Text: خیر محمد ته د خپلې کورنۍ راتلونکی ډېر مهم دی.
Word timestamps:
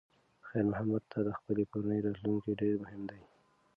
خیر 0.47 0.65
محمد 0.71 1.03
ته 1.11 1.19
د 1.27 1.29
خپلې 1.39 1.63
کورنۍ 1.71 1.99
راتلونکی 2.05 2.51
ډېر 2.61 2.73
مهم 2.83 3.01
دی. 3.09 3.21